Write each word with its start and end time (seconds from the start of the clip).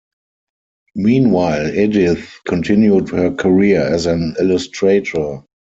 Meanwhile, 0.95 1.75
Edith 1.77 2.39
continued 2.47 3.09
her 3.09 3.31
career 3.35 3.81
as 3.81 4.07
an 4.07 4.33
illustrator. 4.39 5.43